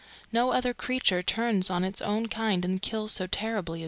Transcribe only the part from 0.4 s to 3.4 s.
other creature turns on its own kind and kills so